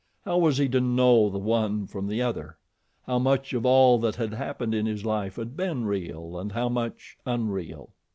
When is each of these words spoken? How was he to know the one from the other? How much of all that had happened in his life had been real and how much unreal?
How 0.25 0.39
was 0.39 0.57
he 0.57 0.67
to 0.69 0.81
know 0.81 1.29
the 1.29 1.37
one 1.37 1.85
from 1.85 2.07
the 2.07 2.23
other? 2.23 2.57
How 3.05 3.19
much 3.19 3.53
of 3.53 3.67
all 3.67 3.99
that 3.99 4.15
had 4.15 4.33
happened 4.33 4.73
in 4.73 4.87
his 4.87 5.05
life 5.05 5.35
had 5.35 5.55
been 5.55 5.85
real 5.85 6.39
and 6.39 6.53
how 6.53 6.69
much 6.69 7.17
unreal? 7.23 7.91